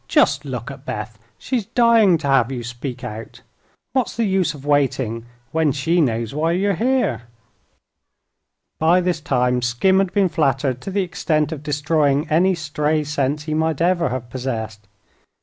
"Just 0.07 0.45
look 0.45 0.71
at 0.71 0.83
Beth! 0.83 1.19
She's 1.37 1.67
dying 1.67 2.17
to 2.17 2.27
have 2.27 2.51
you 2.51 2.63
speak 2.63 3.03
out. 3.03 3.41
What's 3.93 4.17
the 4.17 4.23
use 4.23 4.55
of 4.55 4.65
waiting, 4.65 5.27
when 5.51 5.71
she 5.71 6.01
knows 6.01 6.33
why 6.33 6.53
you 6.53 6.71
are 6.71 6.73
here?" 6.73 7.27
By 8.79 8.99
this 8.99 9.21
time 9.21 9.61
Skim 9.61 9.99
had 9.99 10.11
been 10.11 10.27
flattered 10.27 10.81
to 10.81 10.89
the 10.89 11.03
extent 11.03 11.51
of 11.51 11.61
destroying 11.61 12.27
any 12.31 12.55
stray 12.55 13.03
sense 13.03 13.43
he 13.43 13.53
might 13.53 13.79
ever 13.79 14.09
have 14.09 14.31
possessed. 14.31 14.87